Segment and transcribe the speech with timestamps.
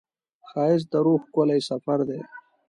[0.49, 2.19] ښایست د روح ښکلی سفر دی